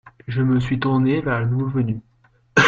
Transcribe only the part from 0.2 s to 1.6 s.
Je me suis tourné vers le